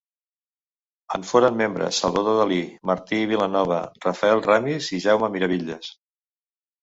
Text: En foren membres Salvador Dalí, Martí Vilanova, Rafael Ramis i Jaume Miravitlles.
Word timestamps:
En 1.17 1.25
foren 1.31 1.59
membres 1.59 1.99
Salvador 2.03 2.39
Dalí, 2.39 2.57
Martí 2.91 3.19
Vilanova, 3.33 3.79
Rafael 4.07 4.43
Ramis 4.49 4.91
i 4.99 5.03
Jaume 5.07 5.29
Miravitlles. 5.35 5.93